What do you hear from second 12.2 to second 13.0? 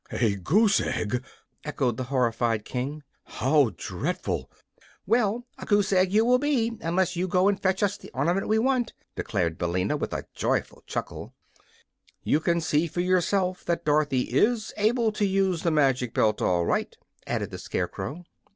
"You can see